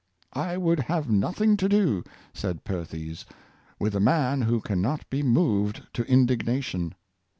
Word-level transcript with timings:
"I 0.33 0.57
would 0.57 0.79
have 0.79 1.11
nothing 1.11 1.57
to 1.57 1.69
do," 1.69 2.03
said 2.33 2.63
Perthes^" 2.65 3.23
with 3.79 3.93
the 3.93 3.99
man 3.99 4.41
who 4.41 4.59
can 4.59 4.81
not 4.81 5.07
be 5.11 5.21
moved 5.21 5.83
to 5.93 6.03
indignation. 6.05 6.95